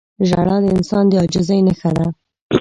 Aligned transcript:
•ژړا 0.29 0.57
د 0.63 0.65
انسان 0.75 1.03
د 1.09 1.13
عاجزۍ 1.21 1.59
نښه 1.67 1.91
ده. 1.97 2.05